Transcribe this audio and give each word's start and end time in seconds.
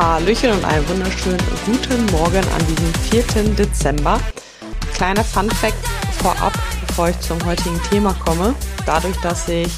Hallöchen 0.00 0.50
und 0.50 0.64
einen 0.64 0.88
wunderschönen 0.88 1.38
guten 1.66 2.06
Morgen 2.06 2.38
an 2.38 2.66
diesem 2.66 2.94
4. 3.34 3.54
Dezember. 3.54 4.18
Kleiner 4.94 5.22
Fun 5.22 5.50
Fact 5.50 5.76
vorab, 6.22 6.54
bevor 6.86 7.10
ich 7.10 7.20
zum 7.20 7.44
heutigen 7.44 7.78
Thema 7.90 8.14
komme. 8.14 8.54
Dadurch, 8.86 9.18
dass 9.18 9.46
ich 9.50 9.70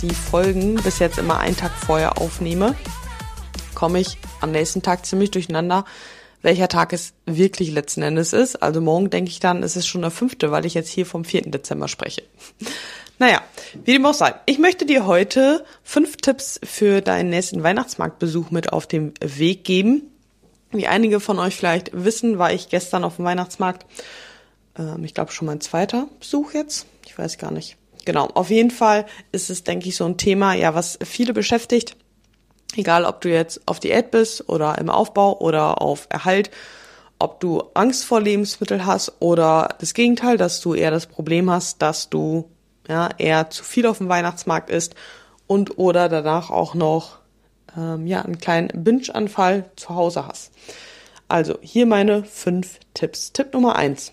die 0.00 0.14
Folgen 0.14 0.76
bis 0.76 0.98
jetzt 0.98 1.18
immer 1.18 1.40
einen 1.40 1.58
Tag 1.58 1.72
vorher 1.72 2.16
aufnehme, 2.16 2.74
komme 3.74 4.00
ich 4.00 4.16
am 4.40 4.50
nächsten 4.50 4.80
Tag 4.80 5.04
ziemlich 5.04 5.30
durcheinander, 5.30 5.84
welcher 6.40 6.68
Tag 6.68 6.94
es 6.94 7.12
wirklich 7.26 7.70
letzten 7.70 8.00
Endes 8.00 8.32
ist. 8.32 8.62
Also 8.62 8.80
morgen 8.80 9.10
denke 9.10 9.30
ich 9.30 9.40
dann, 9.40 9.62
es 9.62 9.76
ist 9.76 9.88
schon 9.88 10.00
der 10.00 10.10
fünfte, 10.10 10.50
weil 10.50 10.64
ich 10.64 10.72
jetzt 10.72 10.88
hier 10.88 11.04
vom 11.04 11.22
4. 11.22 11.50
Dezember 11.50 11.88
spreche. 11.88 12.22
Naja, 13.18 13.40
wie 13.72 13.92
dem 13.92 14.06
auch 14.06 14.14
sei. 14.14 14.34
Ich 14.46 14.58
möchte 14.58 14.86
dir 14.86 15.06
heute 15.06 15.64
fünf 15.82 16.16
Tipps 16.16 16.60
für 16.62 17.00
deinen 17.00 17.30
nächsten 17.30 17.62
Weihnachtsmarktbesuch 17.62 18.50
mit 18.50 18.72
auf 18.72 18.86
den 18.86 19.14
Weg 19.20 19.64
geben. 19.64 20.02
Wie 20.70 20.86
einige 20.86 21.20
von 21.20 21.38
euch 21.38 21.56
vielleicht 21.56 21.90
wissen, 21.92 22.38
war 22.38 22.52
ich 22.52 22.68
gestern 22.68 23.04
auf 23.04 23.16
dem 23.16 23.24
Weihnachtsmarkt. 23.24 23.86
Ähm, 24.78 25.04
ich 25.04 25.14
glaube 25.14 25.32
schon 25.32 25.46
mein 25.46 25.60
zweiter 25.60 26.08
Besuch 26.20 26.52
jetzt. 26.52 26.86
Ich 27.06 27.16
weiß 27.16 27.38
gar 27.38 27.50
nicht. 27.50 27.76
Genau, 28.04 28.26
auf 28.26 28.50
jeden 28.50 28.70
Fall 28.70 29.06
ist 29.32 29.50
es, 29.50 29.64
denke 29.64 29.88
ich, 29.88 29.96
so 29.96 30.04
ein 30.04 30.16
Thema, 30.16 30.54
ja, 30.54 30.74
was 30.74 30.98
viele 31.04 31.32
beschäftigt. 31.32 31.96
Egal, 32.76 33.04
ob 33.04 33.20
du 33.20 33.30
jetzt 33.30 33.60
auf 33.66 33.80
Diät 33.80 34.10
bist 34.10 34.48
oder 34.48 34.78
im 34.78 34.90
Aufbau 34.90 35.38
oder 35.40 35.80
auf 35.80 36.06
Erhalt, 36.10 36.50
ob 37.18 37.40
du 37.40 37.62
Angst 37.74 38.04
vor 38.04 38.20
Lebensmitteln 38.20 38.86
hast 38.86 39.12
oder 39.20 39.70
das 39.80 39.94
Gegenteil, 39.94 40.36
dass 40.36 40.60
du 40.60 40.74
eher 40.74 40.90
das 40.90 41.06
Problem 41.06 41.50
hast, 41.50 41.80
dass 41.80 42.10
du 42.10 42.50
ja, 42.88 43.10
eher 43.18 43.50
zu 43.50 43.64
viel 43.64 43.86
auf 43.86 43.98
dem 43.98 44.08
Weihnachtsmarkt 44.08 44.70
ist 44.70 44.94
und 45.46 45.78
oder 45.78 46.08
danach 46.08 46.50
auch 46.50 46.74
noch 46.74 47.18
ähm, 47.76 48.06
ja, 48.06 48.22
einen 48.22 48.38
kleinen 48.38 48.68
Binge-Anfall 48.84 49.70
zu 49.76 49.90
Hause 49.90 50.26
hast. 50.26 50.52
Also 51.28 51.58
hier 51.60 51.86
meine 51.86 52.24
fünf 52.24 52.78
Tipps. 52.94 53.32
Tipp 53.32 53.52
Nummer 53.52 53.76
eins. 53.76 54.12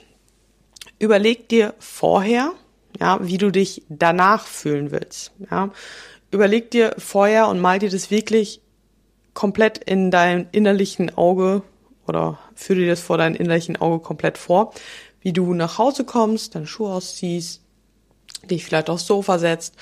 Überleg 0.99 1.49
dir 1.49 1.73
vorher, 1.79 2.53
ja, 2.99 3.19
wie 3.21 3.37
du 3.37 3.51
dich 3.51 3.83
danach 3.89 4.47
fühlen 4.47 4.91
willst. 4.91 5.31
Ja. 5.51 5.71
Überleg 6.31 6.71
dir 6.71 6.95
vorher 6.97 7.47
und 7.47 7.59
mal 7.59 7.79
dir 7.79 7.89
das 7.89 8.09
wirklich 8.09 8.61
komplett 9.33 9.77
in 9.77 10.11
deinem 10.11 10.47
innerlichen 10.51 11.15
Auge 11.15 11.63
oder 12.07 12.39
führe 12.55 12.79
dir 12.79 12.87
das 12.87 12.99
vor 12.99 13.17
deinem 13.17 13.35
innerlichen 13.35 13.77
Auge 13.77 13.99
komplett 13.99 14.37
vor, 14.37 14.73
wie 15.21 15.33
du 15.33 15.53
nach 15.53 15.77
Hause 15.77 16.03
kommst, 16.03 16.55
deine 16.55 16.67
Schuhe 16.67 16.91
ausziehst, 16.91 17.62
dich 18.49 18.65
vielleicht 18.65 18.89
aufs 18.89 19.07
Sofa 19.07 19.39
setzt 19.39 19.75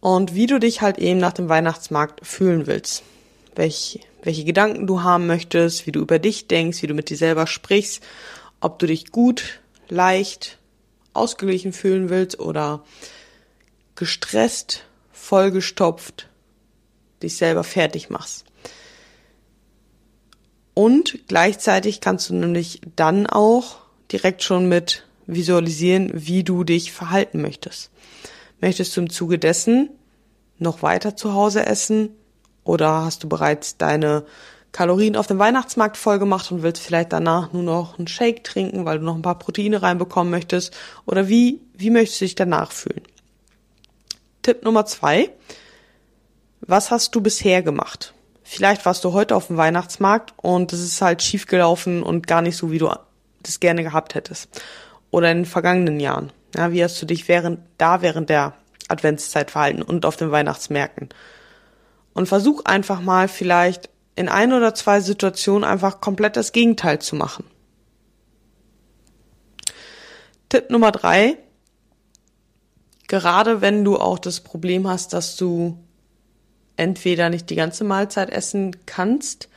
und 0.00 0.34
wie 0.34 0.46
du 0.46 0.58
dich 0.58 0.82
halt 0.82 0.98
eben 0.98 1.20
nach 1.20 1.32
dem 1.32 1.48
Weihnachtsmarkt 1.48 2.26
fühlen 2.26 2.66
willst. 2.66 3.02
Welche, 3.54 4.00
welche 4.22 4.44
Gedanken 4.44 4.86
du 4.86 5.02
haben 5.02 5.26
möchtest, 5.26 5.86
wie 5.86 5.92
du 5.92 6.00
über 6.00 6.18
dich 6.18 6.48
denkst, 6.48 6.82
wie 6.82 6.86
du 6.86 6.94
mit 6.94 7.10
dir 7.10 7.16
selber 7.16 7.46
sprichst, 7.46 8.02
ob 8.60 8.78
du 8.78 8.86
dich 8.86 9.10
gut, 9.10 9.60
leicht, 9.88 10.58
ausgeglichen 11.12 11.72
fühlen 11.72 12.08
willst 12.08 12.38
oder 12.38 12.84
gestresst, 13.96 14.84
vollgestopft, 15.12 16.28
dich 17.22 17.36
selber 17.36 17.64
fertig 17.64 18.08
machst. 18.08 18.44
Und 20.72 21.18
gleichzeitig 21.28 22.00
kannst 22.00 22.30
du 22.30 22.34
nämlich 22.34 22.80
dann 22.96 23.26
auch 23.26 23.78
direkt 24.12 24.42
schon 24.42 24.68
mit 24.68 25.04
visualisieren, 25.34 26.10
wie 26.14 26.44
du 26.44 26.64
dich 26.64 26.92
verhalten 26.92 27.40
möchtest. 27.40 27.90
Möchtest 28.60 28.96
du 28.96 29.02
im 29.02 29.10
Zuge 29.10 29.38
dessen 29.38 29.90
noch 30.58 30.82
weiter 30.82 31.16
zu 31.16 31.34
Hause 31.34 31.64
essen 31.66 32.10
oder 32.64 33.04
hast 33.04 33.24
du 33.24 33.28
bereits 33.28 33.76
deine 33.78 34.24
Kalorien 34.72 35.16
auf 35.16 35.26
dem 35.26 35.38
Weihnachtsmarkt 35.38 35.96
voll 35.96 36.18
gemacht 36.18 36.52
und 36.52 36.62
willst 36.62 36.82
vielleicht 36.82 37.12
danach 37.12 37.52
nur 37.52 37.62
noch 37.62 37.98
einen 37.98 38.06
Shake 38.06 38.44
trinken, 38.44 38.84
weil 38.84 38.98
du 38.98 39.04
noch 39.04 39.16
ein 39.16 39.22
paar 39.22 39.38
Proteine 39.38 39.82
reinbekommen 39.82 40.30
möchtest? 40.30 40.76
Oder 41.06 41.28
wie, 41.28 41.60
wie 41.74 41.90
möchtest 41.90 42.20
du 42.20 42.24
dich 42.26 42.34
danach 42.34 42.70
fühlen? 42.70 43.02
Tipp 44.42 44.64
Nummer 44.64 44.86
zwei. 44.86 45.30
Was 46.60 46.90
hast 46.90 47.14
du 47.14 47.20
bisher 47.20 47.62
gemacht? 47.62 48.14
Vielleicht 48.44 48.84
warst 48.84 49.04
du 49.04 49.12
heute 49.12 49.34
auf 49.34 49.48
dem 49.48 49.56
Weihnachtsmarkt 49.56 50.34
und 50.36 50.72
es 50.72 50.80
ist 50.80 51.00
halt 51.02 51.22
schief 51.22 51.46
gelaufen 51.46 52.02
und 52.02 52.26
gar 52.26 52.42
nicht 52.42 52.56
so, 52.56 52.70
wie 52.70 52.78
du 52.78 52.90
das 53.42 53.60
gerne 53.60 53.82
gehabt 53.82 54.14
hättest 54.14 54.48
oder 55.10 55.30
in 55.30 55.38
den 55.38 55.46
vergangenen 55.46 56.00
Jahren? 56.00 56.32
Ja, 56.54 56.72
wie 56.72 56.82
hast 56.82 57.00
du 57.00 57.06
dich 57.06 57.28
während, 57.28 57.60
da 57.78 58.02
während 58.02 58.28
der 58.28 58.54
Adventszeit 58.88 59.50
verhalten 59.50 59.82
und 59.82 60.04
auf 60.04 60.16
den 60.16 60.30
Weihnachtsmärkten? 60.30 61.10
Und 62.12 62.26
versuch 62.26 62.64
einfach 62.64 63.00
mal 63.00 63.28
vielleicht 63.28 63.88
in 64.16 64.28
ein 64.28 64.52
oder 64.52 64.74
zwei 64.74 65.00
Situationen 65.00 65.64
einfach 65.64 66.00
komplett 66.00 66.36
das 66.36 66.52
Gegenteil 66.52 66.98
zu 66.98 67.16
machen. 67.16 67.44
Tipp 70.48 70.70
Nummer 70.70 70.90
drei. 70.90 71.38
Gerade 73.06 73.60
wenn 73.60 73.84
du 73.84 73.96
auch 73.96 74.18
das 74.18 74.40
Problem 74.40 74.88
hast, 74.88 75.12
dass 75.12 75.36
du 75.36 75.78
entweder 76.76 77.28
nicht 77.28 77.50
die 77.50 77.56
ganze 77.56 77.84
Mahlzeit 77.84 78.30
essen 78.30 78.76
kannst 78.86 79.48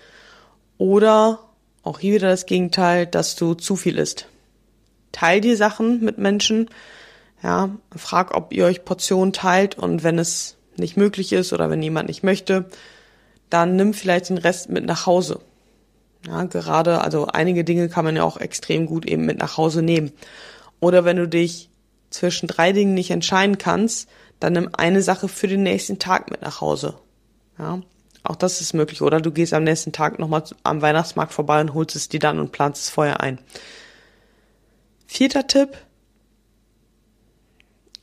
oder 0.78 1.40
auch 1.82 2.00
hier 2.00 2.16
wieder 2.16 2.30
das 2.30 2.46
Gegenteil, 2.46 3.08
dass 3.08 3.36
du 3.36 3.54
zu 3.56 3.76
viel 3.76 3.98
isst 3.98 4.28
teil 5.14 5.40
die 5.40 5.56
Sachen 5.56 6.04
mit 6.04 6.18
Menschen. 6.18 6.70
Ja, 7.42 7.70
frag, 7.96 8.36
ob 8.36 8.52
ihr 8.52 8.66
euch 8.66 8.84
Portionen 8.84 9.32
teilt 9.32 9.78
und 9.78 10.04
wenn 10.04 10.20
es 10.20 10.58
nicht 10.76 10.98
möglich 10.98 11.32
ist 11.32 11.54
oder 11.54 11.70
wenn 11.70 11.82
jemand 11.82 12.10
nicht 12.10 12.24
möchte, 12.24 12.66
dann 13.50 13.78
nimm 13.78 13.94
vielleicht 13.94 14.30
den 14.30 14.38
Rest 14.38 14.70
mit 14.70 14.86
nach 14.86 15.06
Hause. 15.06 15.40
Ja, 16.28 16.44
gerade, 16.44 17.02
also 17.02 17.28
einige 17.28 17.64
Dinge 17.64 17.90
kann 17.90 18.06
man 18.06 18.16
ja 18.16 18.24
auch 18.24 18.38
extrem 18.38 18.86
gut 18.86 19.06
eben 19.06 19.26
mit 19.26 19.40
nach 19.40 19.58
Hause 19.58 19.82
nehmen. 19.82 20.12
Oder 20.80 21.06
wenn 21.06 21.18
du 21.18 21.28
dich 21.28 21.70
zwischen 22.10 22.48
drei 22.48 22.72
Dingen 22.72 22.94
nicht 22.94 23.12
entscheiden 23.12 23.58
kannst, 23.58 24.10
dann 24.40 24.54
nimm 24.54 24.70
eine 24.74 25.02
Sache 25.02 25.28
für 25.28 25.48
den 25.48 25.64
nächsten 25.64 26.00
Tag 26.00 26.32
mit 26.32 26.42
nach 26.42 26.62
Hause. 26.62 26.96
Ja, 27.60 27.82
auch 28.24 28.36
das 28.36 28.62
ist 28.62 28.74
möglich. 28.74 29.02
Oder 29.02 29.20
du 29.20 29.32
gehst 29.32 29.54
am 29.54 29.64
nächsten 29.64 29.92
Tag 29.92 30.18
nochmal 30.18 30.44
am 30.64 30.82
Weihnachtsmarkt 30.82 31.34
vorbei 31.34 31.60
und 31.62 31.74
holst 31.74 31.96
es 31.96 32.10
dir 32.10 32.20
dann 32.20 32.40
und 32.40 32.52
planst 32.52 32.84
es 32.84 32.90
vorher 32.90 33.22
ein. 33.22 33.40
Vierter 35.16 35.46
Tipp. 35.46 35.78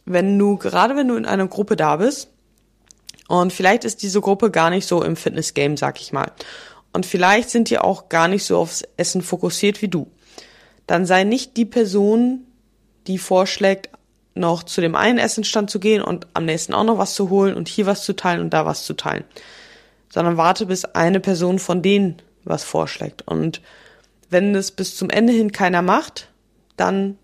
Wenn 0.04 0.38
du, 0.38 0.58
gerade 0.58 0.94
wenn 0.94 1.08
du 1.08 1.16
in 1.16 1.26
einer 1.26 1.48
Gruppe 1.48 1.74
da 1.74 1.96
bist, 1.96 2.28
und 3.26 3.52
vielleicht 3.52 3.84
ist 3.84 4.04
diese 4.04 4.20
Gruppe 4.20 4.52
gar 4.52 4.70
nicht 4.70 4.86
so 4.86 5.02
im 5.02 5.16
Fitness-Game, 5.16 5.76
sag 5.76 6.00
ich 6.00 6.12
mal. 6.12 6.30
Und 6.92 7.06
vielleicht 7.06 7.50
sind 7.50 7.68
die 7.68 7.80
auch 7.80 8.10
gar 8.10 8.28
nicht 8.28 8.44
so 8.44 8.58
aufs 8.58 8.84
Essen 8.96 9.22
fokussiert 9.22 9.82
wie 9.82 9.88
du. 9.88 10.06
Dann 10.86 11.04
sei 11.04 11.24
nicht 11.24 11.56
die 11.56 11.64
Person, 11.64 12.46
die 13.08 13.18
vorschlägt, 13.18 13.90
noch 14.36 14.62
zu 14.62 14.80
dem 14.80 14.94
einen 14.94 15.18
Essenstand 15.18 15.68
zu 15.68 15.80
gehen 15.80 16.02
und 16.02 16.28
am 16.34 16.44
nächsten 16.44 16.74
auch 16.74 16.84
noch 16.84 16.98
was 16.98 17.14
zu 17.14 17.28
holen 17.28 17.56
und 17.56 17.66
hier 17.66 17.86
was 17.86 18.04
zu 18.04 18.14
teilen 18.14 18.40
und 18.40 18.50
da 18.50 18.66
was 18.66 18.84
zu 18.84 18.94
teilen. 18.94 19.24
Sondern 20.10 20.36
warte, 20.36 20.64
bis 20.64 20.84
eine 20.84 21.18
Person 21.18 21.58
von 21.58 21.82
denen 21.82 22.22
was 22.44 22.62
vorschlägt. 22.62 23.26
Und 23.26 23.62
wenn 24.28 24.54
es 24.54 24.70
bis 24.70 24.94
zum 24.94 25.10
Ende 25.10 25.32
hin 25.32 25.50
keiner 25.50 25.82
macht, 25.82 26.29
dann 26.80 27.18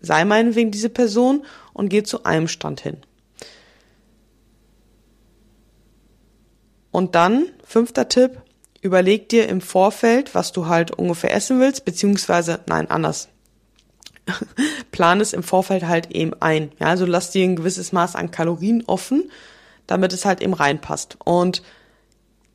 sei 0.00 0.24
meinetwegen 0.24 0.70
diese 0.70 0.88
Person 0.88 1.44
und 1.72 1.88
geh 1.88 2.02
zu 2.02 2.24
einem 2.24 2.48
Stand 2.48 2.80
hin. 2.80 2.98
Und 6.90 7.14
dann, 7.14 7.46
fünfter 7.64 8.08
Tipp, 8.08 8.40
überleg 8.80 9.28
dir 9.28 9.48
im 9.48 9.60
Vorfeld, 9.60 10.34
was 10.34 10.52
du 10.52 10.66
halt 10.66 10.90
ungefähr 10.90 11.34
essen 11.34 11.60
willst, 11.60 11.84
beziehungsweise, 11.84 12.60
nein, 12.66 12.90
anders. 12.90 13.28
Plan 14.90 15.20
es 15.20 15.32
im 15.32 15.42
Vorfeld 15.42 15.84
halt 15.84 16.10
eben 16.10 16.32
ein. 16.40 16.72
Ja, 16.78 16.88
also 16.88 17.06
lass 17.06 17.30
dir 17.30 17.44
ein 17.44 17.56
gewisses 17.56 17.92
Maß 17.92 18.14
an 18.16 18.30
Kalorien 18.30 18.84
offen, 18.86 19.30
damit 19.86 20.12
es 20.12 20.24
halt 20.24 20.42
eben 20.42 20.54
reinpasst. 20.54 21.18
Und 21.24 21.62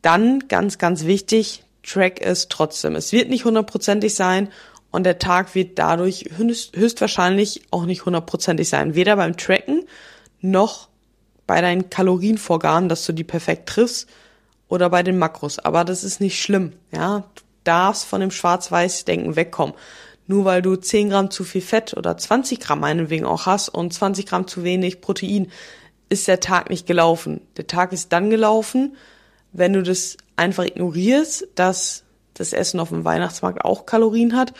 dann, 0.01 0.47
ganz, 0.47 0.77
ganz 0.77 1.05
wichtig, 1.05 1.63
track 1.83 2.21
es 2.21 2.47
trotzdem. 2.47 2.95
Es 2.95 3.11
wird 3.11 3.29
nicht 3.29 3.45
hundertprozentig 3.45 4.15
sein 4.15 4.49
und 4.93 5.05
der 5.05 5.17
Tag 5.17 5.55
wird 5.55 5.79
dadurch 5.79 6.29
höchstwahrscheinlich 6.37 7.63
auch 7.71 7.85
nicht 7.85 8.05
hundertprozentig 8.05 8.69
sein. 8.69 8.93
Weder 8.93 9.15
beim 9.15 9.35
Tracken 9.35 9.85
noch 10.39 10.87
bei 11.47 11.61
deinen 11.61 11.89
Kalorienvorgaben, 11.89 12.89
dass 12.89 13.03
du 13.03 13.11
die 13.11 13.23
perfekt 13.23 13.67
triffst 13.67 14.07
oder 14.67 14.91
bei 14.91 15.01
den 15.01 15.17
Makros. 15.17 15.57
Aber 15.57 15.83
das 15.83 16.03
ist 16.03 16.21
nicht 16.21 16.39
schlimm, 16.39 16.73
ja. 16.91 17.23
Du 17.33 17.41
darfst 17.63 18.05
von 18.05 18.21
dem 18.21 18.29
Schwarz-Weiß-Denken 18.29 19.35
wegkommen. 19.35 19.73
Nur 20.27 20.45
weil 20.45 20.61
du 20.61 20.75
10 20.75 21.09
Gramm 21.09 21.31
zu 21.31 21.43
viel 21.43 21.61
Fett 21.61 21.97
oder 21.97 22.15
20 22.15 22.59
Gramm 22.59 22.81
meinetwegen 22.81 23.25
auch 23.25 23.47
hast 23.47 23.69
und 23.69 23.91
20 23.91 24.27
Gramm 24.27 24.45
zu 24.45 24.63
wenig 24.63 25.01
Protein, 25.01 25.51
ist 26.09 26.27
der 26.27 26.39
Tag 26.39 26.69
nicht 26.69 26.85
gelaufen. 26.85 27.41
Der 27.57 27.65
Tag 27.65 27.93
ist 27.93 28.13
dann 28.13 28.29
gelaufen, 28.29 28.95
wenn 29.53 29.73
du 29.73 29.81
das 29.81 30.17
einfach 30.35 30.65
ignorierst, 30.65 31.47
dass 31.55 32.03
das 32.35 32.53
Essen 32.53 32.79
auf 32.79 32.89
dem 32.89 33.05
Weihnachtsmarkt 33.05 33.65
auch 33.65 33.87
Kalorien 33.87 34.35
hat 34.35 34.53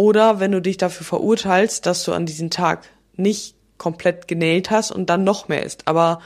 oder 0.00 0.40
wenn 0.40 0.52
du 0.52 0.62
dich 0.62 0.78
dafür 0.78 1.04
verurteilst, 1.04 1.84
dass 1.84 2.04
du 2.04 2.14
an 2.14 2.24
diesem 2.24 2.48
Tag 2.48 2.88
nicht 3.16 3.54
komplett 3.76 4.28
genäht 4.28 4.70
hast 4.70 4.92
und 4.92 5.10
dann 5.10 5.24
noch 5.24 5.48
mehr 5.48 5.62
isst. 5.62 5.86
Aber 5.88 6.22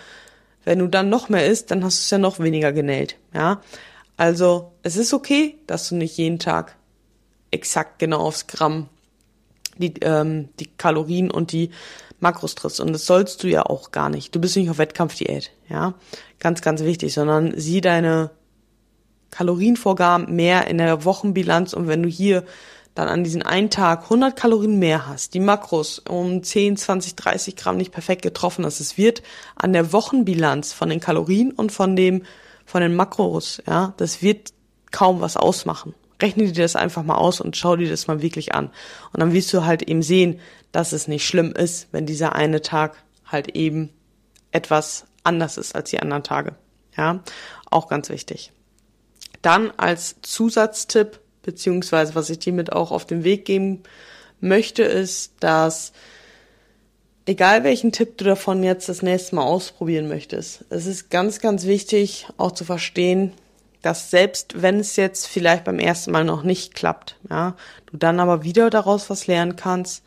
wenn 0.63 0.79
du 0.79 0.87
dann 0.87 1.09
noch 1.09 1.29
mehr 1.29 1.49
isst, 1.49 1.73
dann 1.73 1.83
hast 1.83 1.99
du 1.99 2.03
es 2.03 2.11
ja 2.11 2.19
noch 2.19 2.39
weniger 2.39 2.73
genäht, 2.73 3.17
ja. 3.35 3.61
Also 4.17 4.71
es 4.85 4.95
ist 4.95 5.13
okay, 5.13 5.59
dass 5.67 5.89
du 5.89 5.97
nicht 5.97 6.17
jeden 6.17 6.39
Tag 6.39 6.77
exakt 7.51 7.99
genau 7.99 8.21
aufs 8.21 8.47
Gramm 8.47 8.89
die, 9.77 9.95
ähm, 10.03 10.51
die 10.61 10.67
Kalorien 10.67 11.33
und 11.33 11.51
die 11.51 11.71
Makros 12.21 12.55
triffst. 12.55 12.79
Und 12.79 12.93
das 12.93 13.07
sollst 13.07 13.43
du 13.43 13.49
ja 13.49 13.67
auch 13.67 13.91
gar 13.91 14.09
nicht. 14.09 14.37
Du 14.37 14.41
bist 14.41 14.57
nicht 14.57 14.71
auf 14.71 14.79
Wettkampfdiät, 14.79 15.51
ja. 15.69 15.95
Ganz, 16.39 16.63
ganz 16.63 16.85
wichtig, 16.85 17.13
sondern 17.13 17.55
sieh 17.57 17.81
deine 17.81 18.31
Kalorienvorgaben 19.33 20.33
mehr 20.33 20.69
in 20.69 20.79
der 20.79 21.05
Wochenbilanz 21.05 21.73
und 21.73 21.89
wenn 21.89 22.05
du 22.05 22.09
hier 22.09 22.45
dann 22.95 23.09
an 23.09 23.25
diesen 23.25 23.43
einen 23.43 23.71
Tag 23.71 24.05
100 24.05 24.37
Kalorien 24.37 24.79
mehr 24.79 25.07
hast, 25.07 25.35
die 25.35 25.41
Makros 25.41 25.99
um 25.99 26.43
10, 26.43 26.77
20, 26.77 27.17
30 27.17 27.57
Gramm 27.57 27.77
nicht 27.77 27.93
perfekt 27.93 28.23
getroffen 28.23 28.65
hast, 28.65 28.81
es 28.81 28.97
wird 28.97 29.23
an 29.57 29.73
der 29.73 29.93
Wochenbilanz 29.93 30.73
von 30.73 30.89
den 30.89 31.01
Kalorien 31.01 31.51
und 31.51 31.73
von 31.73 31.97
dem, 31.97 32.23
von 32.65 32.83
den 32.83 32.95
Makros, 32.95 33.63
ja, 33.67 33.95
das 33.97 34.23
wird 34.23 34.53
kaum 34.93 35.21
was 35.21 35.37
ausmachen. 35.37 35.95
Rechne 36.23 36.45
dir 36.45 36.63
das 36.63 36.77
einfach 36.77 37.03
mal 37.03 37.17
aus 37.17 37.41
und 37.41 37.57
schau 37.57 37.75
dir 37.75 37.91
das 37.91 38.07
mal 38.07 38.23
wirklich 38.23 38.55
an. 38.55 38.71
Und 39.13 39.21
dann 39.21 39.33
wirst 39.33 39.53
du 39.53 39.65
halt 39.65 39.83
eben 39.83 40.03
sehen, 40.03 40.41
dass 40.71 40.93
es 40.93 41.09
nicht 41.09 41.27
schlimm 41.27 41.53
ist, 41.53 41.89
wenn 41.91 42.07
dieser 42.07 42.35
eine 42.35 42.63
Tag 42.63 42.97
halt 43.27 43.57
eben 43.57 43.91
etwas 44.53 45.07
anders 45.25 45.57
ist 45.59 45.75
als 45.75 45.91
die 45.91 46.01
anderen 46.01 46.23
Tage. 46.23 46.55
Ja, 46.97 47.21
auch 47.71 47.89
ganz 47.89 48.09
wichtig. 48.09 48.53
Dann 49.43 49.73
als 49.77 50.17
Zusatztipp, 50.23 51.21
beziehungsweise 51.45 52.15
was 52.15 52.31
ich 52.31 52.41
dir 52.41 52.53
mit 52.53 52.73
auch 52.73 52.91
auf 52.91 53.07
den 53.07 53.25
Weg 53.25 53.45
geben 53.45 53.83
möchte, 54.41 54.83
ist, 54.83 55.33
dass 55.41 55.93
egal 57.27 57.65
welchen 57.65 57.93
Tipp 57.93 58.19
du 58.19 58.25
davon 58.25 58.63
jetzt 58.63 58.89
das 58.89 59.03
nächste 59.03 59.37
Mal 59.37 59.45
ausprobieren 59.45 60.09
möchtest, 60.09 60.65
es 60.71 60.87
ist 60.87 61.11
ganz, 61.11 61.41
ganz 61.41 61.65
wichtig 61.65 62.27
auch 62.37 62.53
zu 62.53 62.65
verstehen, 62.65 63.33
dass 63.83 64.11
selbst 64.11 64.63
wenn 64.63 64.81
es 64.81 64.97
jetzt 64.97 65.27
vielleicht 65.27 65.65
beim 65.65 65.79
ersten 65.79 66.11
Mal 66.11 66.25
noch 66.25 66.43
nicht 66.43 66.75
klappt, 66.75 67.17
ja, 67.29 67.55
du 67.87 67.97
dann 67.97 68.19
aber 68.19 68.43
wieder 68.43 68.71
daraus 68.71 69.11
was 69.11 69.27
lernen 69.27 69.57
kannst 69.57 70.03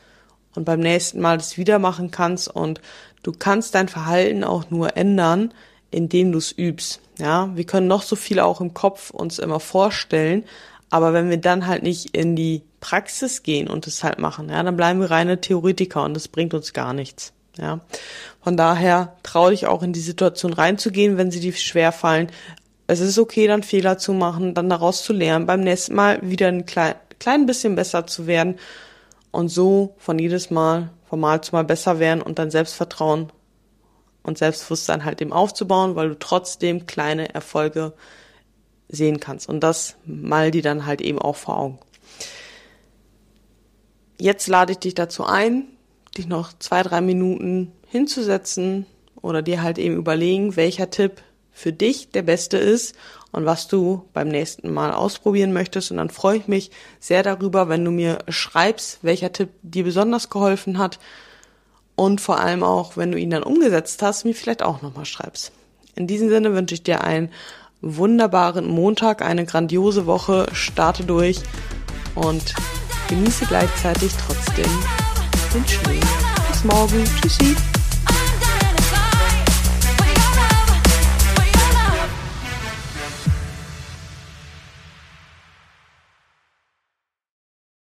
und 0.56 0.66
beim 0.66 0.80
nächsten 0.80 1.22
Mal 1.22 1.38
das 1.38 1.58
wieder 1.58 1.78
machen 1.78 2.10
kannst 2.10 2.48
und 2.48 2.82
du 3.22 3.32
kannst 3.32 3.76
dein 3.76 3.88
Verhalten 3.88 4.44
auch 4.44 4.72
nur 4.72 4.98
ändern, 4.98 5.54
indem 5.92 6.32
du 6.32 6.40
es 6.40 6.52
übst. 6.52 7.02
Ja, 7.20 7.56
wir 7.56 7.66
können 7.66 7.88
noch 7.88 8.04
so 8.04 8.16
viel 8.16 8.40
auch 8.40 8.62
im 8.62 8.74
Kopf 8.74 9.12
uns 9.12 9.40
immer 9.40 9.60
vorstellen, 9.60 10.44
aber 10.90 11.14
wenn 11.14 11.30
wir 11.30 11.38
dann 11.38 11.68
halt 11.68 11.84
nicht 11.84 12.16
in 12.16 12.36
die 12.36 12.64
Praxis 12.80 13.44
gehen 13.44 13.68
und 13.68 13.88
es 13.88 14.04
halt 14.04 14.20
machen, 14.20 14.50
ja, 14.50 14.64
dann 14.64 14.78
bleiben 14.78 15.00
wir 15.00 15.12
reine 15.12 15.42
Theoretiker 15.42 16.04
und 16.04 16.14
das 16.14 16.28
bringt 16.28 16.54
uns 16.54 16.74
gar 16.74 16.94
nichts. 16.94 17.34
Ja, 17.58 17.80
von 18.42 18.56
daher 18.56 19.18
trau 19.24 19.50
dich 19.50 19.66
auch 19.66 19.82
in 19.82 19.92
die 19.92 20.00
Situation 20.00 20.54
reinzugehen, 20.54 21.18
wenn 21.18 21.32
sie 21.32 21.40
dir 21.40 21.54
schwer 21.54 21.92
fallen. 21.92 22.32
Es 22.86 23.00
ist 23.00 23.18
okay, 23.18 23.48
dann 23.48 23.64
Fehler 23.64 23.98
zu 23.98 24.14
machen, 24.14 24.54
dann 24.54 24.70
daraus 24.70 25.04
zu 25.04 25.12
lernen, 25.12 25.48
beim 25.48 25.62
nächsten 25.62 25.96
Mal 25.96 26.20
wieder 26.22 26.48
ein 26.48 26.68
klein, 26.68 26.96
klein 27.20 27.48
bisschen 27.48 27.76
besser 27.76 28.06
zu 28.06 28.28
werden 28.28 28.58
und 29.32 29.50
so 29.50 29.96
von 29.98 30.20
jedes 30.20 30.52
Mal, 30.52 30.92
von 31.10 31.20
Mal 31.20 31.42
zu 31.42 31.56
Mal 31.56 31.64
besser 31.64 32.00
werden 32.00 32.22
und 32.22 32.38
dann 32.38 32.52
Selbstvertrauen 32.52 33.32
und 34.24 34.38
Selbstbewusstsein 34.38 35.04
halt 35.04 35.22
eben 35.22 35.34
aufzubauen, 35.34 35.96
weil 35.96 36.10
du 36.10 36.20
trotzdem 36.20 36.86
kleine 36.86 37.34
Erfolge 37.34 37.94
sehen 38.90 39.20
kannst. 39.20 39.50
Und 39.50 39.62
das 39.62 39.96
mal 40.06 40.52
die 40.52 40.62
dann 40.62 40.86
halt 40.86 41.02
eben 41.02 41.20
auch 41.20 41.36
vor 41.36 41.58
Augen. 41.58 41.80
Jetzt 44.20 44.48
lade 44.48 44.74
ich 44.74 44.80
dich 44.80 44.96
dazu 44.96 45.26
ein, 45.26 45.66
dich 46.18 46.28
noch 46.28 46.52
zwei, 46.58 46.82
drei 46.82 47.02
Minuten 47.02 47.72
hinzusetzen 47.88 48.86
oder 49.22 49.42
dir 49.42 49.62
halt 49.62 49.78
eben 49.78 49.96
überlegen, 49.96 50.56
welcher 50.56 50.90
Tipp 50.90 51.22
für 51.52 51.74
dich 51.74 52.10
der 52.10 52.22
beste 52.22 52.58
ist 52.58 52.96
und 53.32 53.46
was 53.46 53.68
du 53.68 54.06
beim 54.14 54.28
nächsten 54.28 54.72
Mal 54.72 54.92
ausprobieren 54.92 55.54
möchtest. 55.54 55.92
Und 55.92 55.98
dann 55.98 56.10
freue 56.10 56.38
ich 56.38 56.48
mich 56.48 56.72
sehr 57.00 57.24
darüber, 57.24 57.70
wenn 57.70 57.84
du 57.84 57.92
mir 57.92 58.20
schreibst, 58.28 59.00
welcher 59.04 59.32
Tipp 59.32 59.50
dir 59.62 59.84
besonders 59.84 60.30
geholfen 60.30 60.78
hat 60.78 61.00
und 61.96 62.22
vor 62.22 62.40
allem 62.40 62.64
auch, 62.64 62.96
wenn 62.96 63.12
du 63.12 63.18
ihn 63.18 63.32
dann 63.32 63.42
umgesetzt 63.42 64.04
hast, 64.04 64.24
mir 64.24 64.36
vielleicht 64.36 64.62
auch 64.62 64.84
nochmal 64.84 65.06
schreibst. 65.06 65.52
In 65.96 66.06
diesem 66.06 66.30
Sinne 66.30 66.54
wünsche 66.54 66.76
ich 66.76 66.84
dir 66.84 67.04
einen 67.04 67.32
wunderbaren 67.82 68.68
Montag, 68.68 69.22
eine 69.22 69.46
grandiose 69.46 70.06
Woche, 70.06 70.48
starte 70.54 71.04
durch 71.04 71.42
und 72.16 72.54
genieße 73.10 73.46
gleichzeitig 73.46 74.12
trotzdem 74.26 74.72
den 75.54 75.68
Schnee. 75.68 76.00
Bis 76.52 76.64
morgen. 76.64 77.04
Tschüssi. 77.22 77.56